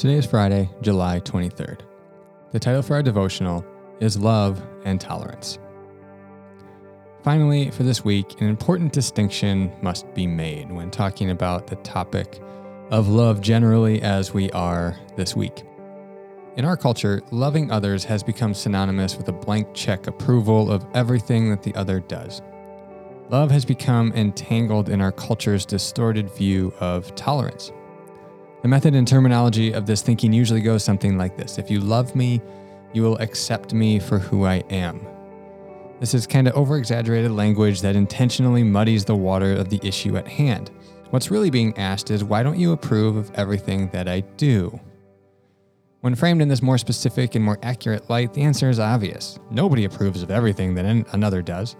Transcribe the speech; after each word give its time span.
Today 0.00 0.14
is 0.14 0.24
Friday, 0.24 0.70
July 0.80 1.20
23rd. 1.20 1.80
The 2.52 2.58
title 2.58 2.80
for 2.80 2.94
our 2.94 3.02
devotional 3.02 3.62
is 4.00 4.16
Love 4.16 4.66
and 4.86 4.98
Tolerance. 4.98 5.58
Finally, 7.22 7.70
for 7.70 7.82
this 7.82 8.02
week, 8.02 8.40
an 8.40 8.48
important 8.48 8.94
distinction 8.94 9.70
must 9.82 10.10
be 10.14 10.26
made 10.26 10.72
when 10.72 10.90
talking 10.90 11.28
about 11.28 11.66
the 11.66 11.76
topic 11.76 12.40
of 12.90 13.08
love 13.08 13.42
generally 13.42 14.00
as 14.00 14.32
we 14.32 14.50
are 14.52 14.96
this 15.16 15.36
week. 15.36 15.64
In 16.56 16.64
our 16.64 16.78
culture, 16.78 17.20
loving 17.30 17.70
others 17.70 18.02
has 18.04 18.22
become 18.22 18.54
synonymous 18.54 19.18
with 19.18 19.28
a 19.28 19.32
blank 19.32 19.68
check 19.74 20.06
approval 20.06 20.70
of 20.72 20.86
everything 20.94 21.50
that 21.50 21.62
the 21.62 21.74
other 21.74 22.00
does. 22.00 22.40
Love 23.28 23.50
has 23.50 23.66
become 23.66 24.14
entangled 24.14 24.88
in 24.88 25.02
our 25.02 25.12
culture's 25.12 25.66
distorted 25.66 26.34
view 26.34 26.72
of 26.80 27.14
tolerance. 27.16 27.70
The 28.62 28.68
method 28.68 28.94
and 28.94 29.08
terminology 29.08 29.72
of 29.72 29.86
this 29.86 30.02
thinking 30.02 30.32
usually 30.32 30.60
goes 30.60 30.84
something 30.84 31.16
like 31.16 31.36
this 31.36 31.58
If 31.58 31.70
you 31.70 31.80
love 31.80 32.14
me, 32.14 32.40
you 32.92 33.02
will 33.02 33.16
accept 33.18 33.72
me 33.72 33.98
for 33.98 34.18
who 34.18 34.44
I 34.44 34.56
am. 34.70 35.00
This 35.98 36.14
is 36.14 36.26
kind 36.26 36.48
of 36.48 36.54
over 36.54 36.76
exaggerated 36.76 37.30
language 37.30 37.80
that 37.82 37.96
intentionally 37.96 38.62
muddies 38.62 39.04
the 39.04 39.16
water 39.16 39.52
of 39.52 39.68
the 39.68 39.80
issue 39.82 40.16
at 40.16 40.26
hand. 40.26 40.70
What's 41.10 41.30
really 41.30 41.50
being 41.50 41.76
asked 41.76 42.10
is 42.10 42.22
why 42.22 42.42
don't 42.42 42.58
you 42.58 42.72
approve 42.72 43.16
of 43.16 43.30
everything 43.34 43.88
that 43.90 44.08
I 44.08 44.20
do? 44.20 44.78
When 46.00 46.14
framed 46.14 46.40
in 46.40 46.48
this 46.48 46.62
more 46.62 46.78
specific 46.78 47.34
and 47.34 47.44
more 47.44 47.58
accurate 47.62 48.08
light, 48.08 48.32
the 48.32 48.42
answer 48.42 48.70
is 48.70 48.80
obvious. 48.80 49.38
Nobody 49.50 49.84
approves 49.84 50.22
of 50.22 50.30
everything 50.30 50.74
that 50.74 50.86
another 51.12 51.42
does, 51.42 51.76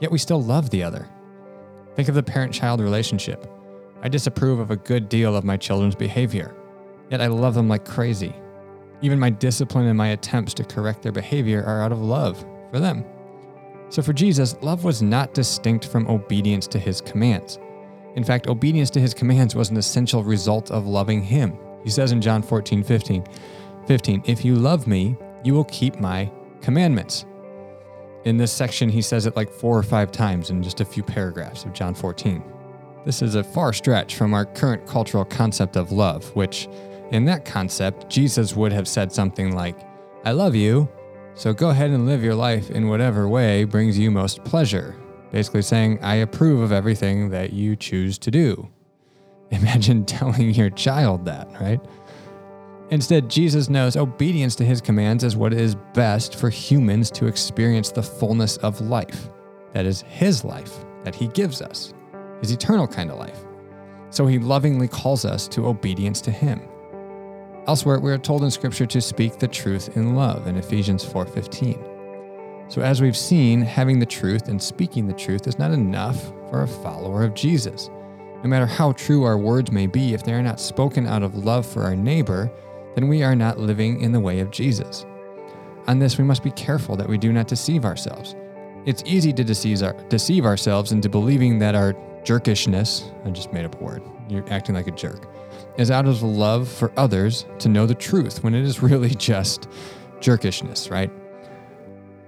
yet 0.00 0.12
we 0.12 0.18
still 0.18 0.42
love 0.42 0.70
the 0.70 0.82
other. 0.82 1.08
Think 1.96 2.08
of 2.08 2.14
the 2.14 2.22
parent 2.22 2.52
child 2.52 2.80
relationship. 2.80 3.50
I 4.04 4.08
disapprove 4.08 4.58
of 4.60 4.70
a 4.70 4.76
good 4.76 5.08
deal 5.08 5.34
of 5.34 5.44
my 5.44 5.56
children's 5.56 5.94
behavior, 5.94 6.54
yet 7.10 7.22
I 7.22 7.26
love 7.26 7.54
them 7.54 7.68
like 7.68 7.86
crazy. 7.86 8.34
Even 9.00 9.18
my 9.18 9.30
discipline 9.30 9.86
and 9.86 9.96
my 9.96 10.08
attempts 10.08 10.52
to 10.54 10.64
correct 10.64 11.02
their 11.02 11.10
behavior 11.10 11.64
are 11.64 11.82
out 11.82 11.90
of 11.90 12.02
love 12.02 12.44
for 12.70 12.78
them. 12.78 13.02
So 13.88 14.02
for 14.02 14.12
Jesus, 14.12 14.56
love 14.60 14.84
was 14.84 15.00
not 15.00 15.32
distinct 15.32 15.88
from 15.88 16.06
obedience 16.06 16.66
to 16.68 16.78
his 16.78 17.00
commands. 17.00 17.58
In 18.14 18.24
fact, 18.24 18.46
obedience 18.46 18.90
to 18.90 19.00
his 19.00 19.14
commands 19.14 19.54
was 19.54 19.70
an 19.70 19.78
essential 19.78 20.22
result 20.22 20.70
of 20.70 20.86
loving 20.86 21.22
him. 21.22 21.58
He 21.82 21.90
says 21.90 22.12
in 22.12 22.20
John 22.20 22.42
14, 22.42 22.82
15, 22.82 23.24
15, 23.86 24.22
If 24.26 24.44
you 24.44 24.54
love 24.54 24.86
me, 24.86 25.16
you 25.44 25.54
will 25.54 25.64
keep 25.64 25.98
my 25.98 26.30
commandments. 26.60 27.24
In 28.24 28.36
this 28.36 28.52
section, 28.52 28.90
he 28.90 29.00
says 29.00 29.24
it 29.24 29.36
like 29.36 29.50
four 29.50 29.78
or 29.78 29.82
five 29.82 30.12
times 30.12 30.50
in 30.50 30.62
just 30.62 30.82
a 30.82 30.84
few 30.84 31.02
paragraphs 31.02 31.64
of 31.64 31.72
John 31.72 31.94
14. 31.94 32.53
This 33.04 33.20
is 33.20 33.34
a 33.34 33.44
far 33.44 33.74
stretch 33.74 34.16
from 34.16 34.32
our 34.32 34.46
current 34.46 34.86
cultural 34.86 35.26
concept 35.26 35.76
of 35.76 35.92
love, 35.92 36.34
which, 36.34 36.68
in 37.10 37.26
that 37.26 37.44
concept, 37.44 38.08
Jesus 38.08 38.56
would 38.56 38.72
have 38.72 38.88
said 38.88 39.12
something 39.12 39.54
like, 39.54 39.76
I 40.24 40.32
love 40.32 40.54
you, 40.54 40.88
so 41.34 41.52
go 41.52 41.68
ahead 41.68 41.90
and 41.90 42.06
live 42.06 42.24
your 42.24 42.34
life 42.34 42.70
in 42.70 42.88
whatever 42.88 43.28
way 43.28 43.64
brings 43.64 43.98
you 43.98 44.10
most 44.10 44.42
pleasure. 44.44 44.96
Basically 45.32 45.60
saying, 45.60 45.98
I 46.02 46.16
approve 46.16 46.62
of 46.62 46.72
everything 46.72 47.28
that 47.28 47.52
you 47.52 47.76
choose 47.76 48.16
to 48.18 48.30
do. 48.30 48.70
Imagine 49.50 50.04
telling 50.06 50.54
your 50.54 50.70
child 50.70 51.26
that, 51.26 51.46
right? 51.60 51.80
Instead, 52.90 53.28
Jesus 53.28 53.68
knows 53.68 53.96
obedience 53.96 54.54
to 54.56 54.64
his 54.64 54.80
commands 54.80 55.24
is 55.24 55.36
what 55.36 55.52
is 55.52 55.74
best 55.92 56.36
for 56.36 56.48
humans 56.48 57.10
to 57.10 57.26
experience 57.26 57.90
the 57.90 58.02
fullness 58.02 58.56
of 58.58 58.80
life. 58.80 59.28
That 59.74 59.84
is 59.84 60.02
his 60.02 60.42
life 60.42 60.72
that 61.02 61.14
he 61.14 61.28
gives 61.28 61.60
us 61.60 61.92
his 62.40 62.52
eternal 62.52 62.86
kind 62.86 63.10
of 63.10 63.18
life. 63.18 63.44
So 64.10 64.26
he 64.26 64.38
lovingly 64.38 64.88
calls 64.88 65.24
us 65.24 65.48
to 65.48 65.66
obedience 65.66 66.20
to 66.22 66.30
him. 66.30 66.60
Elsewhere, 67.66 67.98
we 67.98 68.12
are 68.12 68.18
told 68.18 68.44
in 68.44 68.50
scripture 68.50 68.86
to 68.86 69.00
speak 69.00 69.38
the 69.38 69.48
truth 69.48 69.96
in 69.96 70.14
love 70.14 70.46
in 70.46 70.56
Ephesians 70.56 71.02
4:15. 71.04 71.78
So 72.68 72.82
as 72.82 73.00
we've 73.00 73.16
seen, 73.16 73.62
having 73.62 73.98
the 73.98 74.06
truth 74.06 74.48
and 74.48 74.62
speaking 74.62 75.06
the 75.06 75.14
truth 75.14 75.46
is 75.46 75.58
not 75.58 75.72
enough 75.72 76.32
for 76.50 76.62
a 76.62 76.68
follower 76.68 77.24
of 77.24 77.34
Jesus. 77.34 77.90
No 78.42 78.50
matter 78.50 78.66
how 78.66 78.92
true 78.92 79.24
our 79.24 79.38
words 79.38 79.72
may 79.72 79.86
be, 79.86 80.12
if 80.12 80.22
they 80.22 80.34
are 80.34 80.42
not 80.42 80.60
spoken 80.60 81.06
out 81.06 81.22
of 81.22 81.44
love 81.44 81.64
for 81.64 81.82
our 81.82 81.96
neighbor, 81.96 82.50
then 82.94 83.08
we 83.08 83.22
are 83.22 83.34
not 83.34 83.58
living 83.58 84.00
in 84.00 84.12
the 84.12 84.20
way 84.20 84.40
of 84.40 84.50
Jesus. 84.50 85.06
On 85.86 85.98
this, 85.98 86.18
we 86.18 86.24
must 86.24 86.42
be 86.42 86.50
careful 86.50 86.96
that 86.96 87.08
we 87.08 87.18
do 87.18 87.32
not 87.32 87.48
deceive 87.48 87.84
ourselves. 87.84 88.36
It's 88.86 89.02
easy 89.06 89.32
to 89.32 89.44
deceive, 89.44 89.82
our, 89.82 89.94
deceive 90.08 90.44
ourselves 90.44 90.92
into 90.92 91.08
believing 91.08 91.58
that 91.58 91.74
our 91.74 91.94
jerkishness, 92.24 93.12
I 93.26 93.30
just 93.30 93.52
made 93.52 93.64
up 93.64 93.80
a 93.80 93.84
word, 93.84 94.02
you're 94.28 94.50
acting 94.52 94.74
like 94.74 94.86
a 94.86 94.92
jerk, 94.92 95.28
is 95.76 95.90
out 95.90 96.06
of 96.06 96.22
love 96.22 96.68
for 96.68 96.92
others 96.96 97.46
to 97.60 97.68
know 97.68 97.86
the 97.86 97.94
truth 97.94 98.42
when 98.42 98.54
it 98.54 98.64
is 98.64 98.82
really 98.82 99.10
just 99.14 99.68
jerkishness, 100.20 100.90
right? 100.90 101.10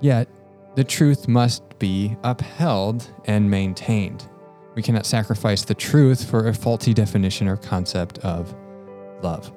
Yet, 0.00 0.28
the 0.74 0.84
truth 0.84 1.28
must 1.28 1.62
be 1.78 2.16
upheld 2.24 3.08
and 3.26 3.48
maintained. 3.48 4.28
We 4.74 4.82
cannot 4.82 5.06
sacrifice 5.06 5.64
the 5.64 5.74
truth 5.74 6.28
for 6.28 6.48
a 6.48 6.54
faulty 6.54 6.92
definition 6.92 7.46
or 7.46 7.56
concept 7.56 8.18
of 8.18 8.54
love. 9.22 9.52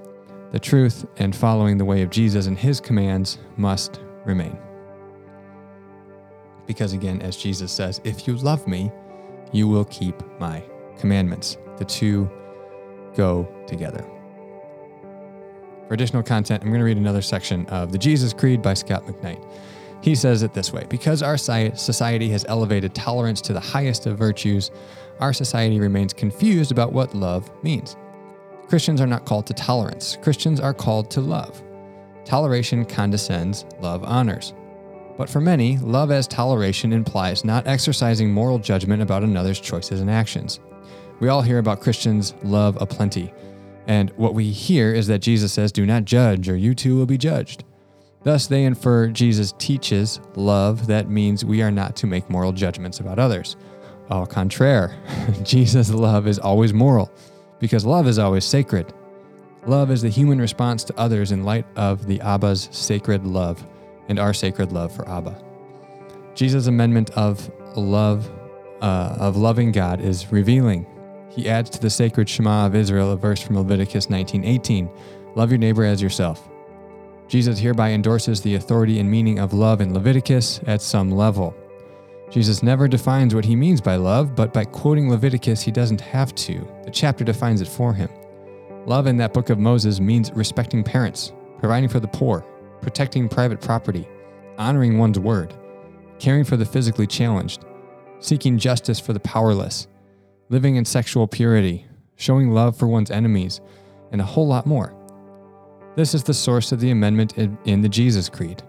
The 0.52 0.60
truth 0.60 1.06
and 1.18 1.36
following 1.36 1.78
the 1.78 1.86
way 1.86 2.04
of 2.04 2.12
Jesus 2.12 2.46
and 2.46 2.58
his 2.58 2.80
commands 2.80 3.40
must 3.58 4.00
remain. 4.26 4.58
Because 6.68 6.94
again, 6.94 7.22
as 7.22 7.36
Jesus 7.36 7.72
says, 7.72 8.00
if 8.04 8.28
you 8.28 8.36
love 8.36 8.68
me, 8.68 8.92
you 9.52 9.68
will 9.68 9.86
keep 9.86 10.16
my 10.40 10.64
commandments. 11.00 11.58
The 11.78 11.86
two 11.86 12.30
go 13.16 13.48
together. 13.68 14.06
For 15.88 15.94
additional 15.94 16.24
content, 16.24 16.64
I'm 16.64 16.70
going 16.70 16.80
to 16.80 16.86
read 16.86 16.98
another 16.98 17.22
section 17.22 17.66
of 17.68 17.92
The 17.92 17.98
Jesus 17.98 18.34
Creed 18.34 18.62
by 18.62 18.74
Scot 18.74 19.06
McKnight. 19.06 19.44
He 20.02 20.16
says 20.16 20.44
it 20.44 20.54
this 20.54 20.74
way 20.74 20.86
Because 20.90 21.24
our 21.24 21.38
society 21.38 22.30
has 22.30 22.46
elevated 22.48 22.94
tolerance 22.94 23.42
to 23.42 23.54
the 23.54 23.60
highest 23.60 24.06
of 24.06 24.18
virtues, 24.18 24.70
our 25.20 25.34
society 25.34 25.80
remains 25.80 26.14
confused 26.14 26.72
about 26.72 26.94
what 26.94 27.16
love 27.16 27.50
means. 27.64 27.96
Christians 28.68 29.00
are 29.00 29.08
not 29.08 29.26
called 29.26 29.48
to 29.48 29.54
tolerance, 29.54 30.18
Christians 30.22 30.60
are 30.60 30.74
called 30.74 31.10
to 31.12 31.22
love. 31.22 31.64
Toleration 32.26 32.84
condescends, 32.84 33.66
love 33.80 34.04
honors. 34.04 34.54
But 35.18 35.30
for 35.30 35.42
many, 35.42 35.80
love 35.80 36.12
as 36.12 36.28
toleration 36.28 36.94
implies 36.94 37.44
not 37.44 37.66
exercising 37.66 38.32
moral 38.32 38.60
judgment 38.60 39.02
about 39.02 39.24
another's 39.24 39.60
choices 39.60 40.00
and 40.00 40.12
actions. 40.12 40.60
We 41.20 41.30
all 41.30 41.42
hear 41.42 41.58
about 41.58 41.82
Christians' 41.82 42.36
love 42.44 42.80
aplenty. 42.80 43.34
And 43.88 44.12
what 44.12 44.36
we 44.36 44.52
hear 44.52 44.94
is 44.94 45.08
that 45.08 45.20
Jesus 45.20 45.52
says, 45.52 45.72
Do 45.72 45.86
not 45.88 46.06
judge, 46.06 46.48
or 46.48 46.56
you 46.56 46.76
too 46.76 46.96
will 46.96 47.08
be 47.08 47.18
judged. 47.18 47.64
Thus, 48.24 48.46
they 48.46 48.66
infer 48.66 49.08
Jesus 49.08 49.54
teaches 49.58 50.20
love 50.36 50.86
that 50.88 51.10
means 51.10 51.44
we 51.44 51.64
are 51.64 51.72
not 51.72 51.96
to 51.98 52.08
make 52.08 52.30
moral 52.30 52.52
judgments 52.52 53.00
about 53.00 53.18
others. 53.18 53.56
Au 54.12 54.26
contraire, 54.26 54.96
Jesus' 55.44 55.92
love 55.92 56.28
is 56.28 56.38
always 56.38 56.74
moral, 56.74 57.12
because 57.60 57.86
love 57.86 58.08
is 58.08 58.20
always 58.20 58.46
sacred. 58.46 58.94
Love 59.66 59.90
is 59.90 60.02
the 60.02 60.10
human 60.10 60.40
response 60.40 60.84
to 60.84 61.00
others 61.00 61.32
in 61.32 61.44
light 61.44 61.66
of 61.76 62.06
the 62.06 62.20
Abba's 62.22 62.70
sacred 62.72 63.26
love 63.26 63.66
and 64.10 64.20
our 64.20 64.34
sacred 64.34 64.72
love 64.72 64.92
for 64.92 65.08
Abba. 65.08 65.42
Jesus' 66.36 66.68
amendment 66.68 67.10
of 67.12 67.50
love, 67.76 68.30
uh, 68.82 69.16
of 69.20 69.38
loving 69.38 69.72
God, 69.72 70.02
is 70.02 70.32
revealing. 70.32 70.86
He 71.30 71.50
adds 71.50 71.70
to 71.72 71.80
the 71.80 71.90
sacred 71.90 72.28
Shema 72.30 72.66
of 72.66 72.76
Israel 72.76 73.12
a 73.12 73.18
verse 73.18 73.42
from 73.42 73.58
Leviticus 73.58 74.10
19:18, 74.10 74.90
"Love 75.36 75.52
your 75.52 75.58
neighbor 75.58 75.84
as 75.84 76.02
yourself." 76.02 76.48
Jesus 77.28 77.60
hereby 77.60 77.92
endorses 77.92 78.42
the 78.42 78.56
authority 78.56 79.00
and 79.00 79.12
meaning 79.12 79.40
of 79.40 79.54
love 79.54 79.82
in 79.82 79.94
Leviticus 79.94 80.62
at 80.66 80.82
some 80.82 81.12
level. 81.12 81.54
Jesus 82.30 82.62
never 82.62 82.88
defines 82.88 83.34
what 83.34 83.46
he 83.46 83.56
means 83.56 83.82
by 83.82 83.96
love, 83.96 84.36
but 84.36 84.54
by 84.54 84.66
quoting 84.66 85.10
Leviticus, 85.10 85.62
he 85.62 85.72
doesn't 85.72 86.02
have 86.02 86.36
to. 86.36 86.68
The 86.84 86.92
chapter 86.92 87.24
defines 87.24 87.62
it 87.62 87.68
for 87.68 87.94
him. 87.94 88.10
Love 88.86 89.08
in 89.08 89.18
that 89.18 89.34
book 89.34 89.50
of 89.50 89.60
Moses 89.60 90.00
means 90.00 90.32
respecting 90.34 90.84
parents, 90.84 91.34
providing 91.60 91.90
for 91.90 92.00
the 92.00 92.08
poor, 92.08 92.46
protecting 92.82 93.30
private 93.30 93.62
property, 93.62 94.08
honoring 94.58 94.98
one's 94.98 95.20
word, 95.20 95.54
caring 96.20 96.44
for 96.44 96.58
the 96.58 96.66
physically 96.66 97.08
challenged, 97.08 97.66
seeking 98.20 98.58
justice 98.58 99.00
for 99.00 99.14
the 99.14 99.20
powerless, 99.20 99.88
living 100.50 100.76
in 100.76 100.86
sexual 100.86 101.28
purity, 101.28 101.86
showing 102.16 102.52
love 102.52 102.76
for 102.76 102.88
one's 102.88 103.12
enemies, 103.12 103.62
and 104.12 104.22
a 104.22 104.26
whole 104.26 104.48
lot 104.48 104.66
more. 104.66 104.94
This 105.96 106.14
is 106.14 106.24
the 106.24 106.34
source 106.34 106.72
of 106.72 106.80
the 106.80 106.92
amendment 106.92 107.38
in 107.38 107.82
the 107.82 107.90
Jesus 107.90 108.30
Creed, 108.30 108.64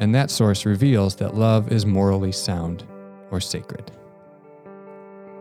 and 0.00 0.14
that 0.14 0.30
source 0.30 0.66
reveals 0.66 1.16
that 1.16 1.34
love 1.34 1.72
is 1.72 1.86
morally 1.86 2.32
sound 2.32 2.84
or 3.30 3.40
sacred. 3.40 3.90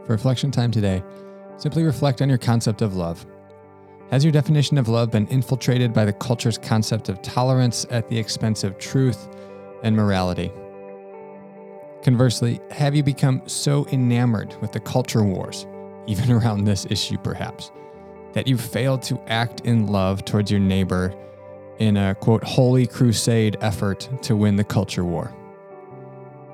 For 0.05 0.13
reflection 0.13 0.51
time 0.51 0.71
today, 0.71 1.03
simply 1.57 1.83
reflect 1.83 2.21
on 2.21 2.29
your 2.29 2.38
concept 2.38 2.81
of 2.81 2.95
love 2.95 3.25
has 4.12 4.24
your 4.24 4.31
definition 4.31 4.77
of 4.77 4.88
love 4.88 5.12
been 5.12 5.27
infiltrated 5.27 5.94
by 5.94 6.06
the 6.06 6.13
culture's 6.13 6.57
concept 6.57 7.09
of 7.09 7.21
tolerance 7.21 7.86
at 7.89 8.07
the 8.07 8.18
expense 8.18 8.63
of 8.63 8.77
truth 8.77 9.27
and 9.83 9.95
morality? 9.95 10.51
Conversely, 12.04 12.62
have 12.71 12.95
you 12.95 13.04
become 13.04 13.42
so 13.48 13.86
enamored 13.88 14.56
with 14.62 14.71
the 14.71 14.80
culture 14.80 15.24
wars, 15.24 15.68
even 16.07 16.31
around 16.31 16.63
this 16.63 16.86
issue 16.89 17.18
perhaps, 17.18 17.71
that 18.31 18.48
you 18.48 18.57
failed 18.57 19.01
to 19.01 19.19
act 19.27 19.62
in 19.62 19.88
love 19.88 20.24
towards 20.24 20.50
your 20.50 20.59
neighbor 20.59 21.13
in 21.80 21.98
a 21.98 22.15
quote 22.15 22.44
holy 22.44 22.88
crusade 22.88 23.57
effort 23.62 24.09
to 24.21 24.36
win 24.38 24.56
the 24.56 24.63
culture 24.63 25.04
war. 25.04 25.33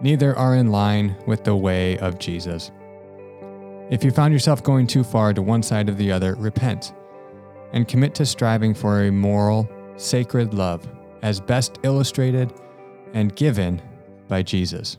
Neither 0.02 0.36
are 0.36 0.56
in 0.56 0.72
line 0.72 1.16
with 1.28 1.44
the 1.44 1.56
way 1.56 1.98
of 2.00 2.20
Jesus. 2.20 2.72
If 3.90 4.04
you 4.04 4.12
found 4.12 4.34
yourself 4.34 4.64
going 4.64 4.88
too 4.88 5.04
far 5.04 5.34
to 5.34 5.42
one 5.42 5.62
side 5.62 5.88
or 5.88 5.94
the 5.94 6.12
other, 6.12 6.36
repent 6.36 6.94
and 7.74 7.88
commit 7.88 8.16
to 8.16 8.26
striving 8.26 8.74
for 8.74 9.04
a 9.04 9.12
moral, 9.12 9.70
sacred 9.98 10.54
love 10.54 10.88
as 11.22 11.40
best 11.40 11.80
illustrated 11.84 12.54
and 13.14 13.36
given 13.36 13.82
by 14.28 14.42
Jesus. 14.42 14.98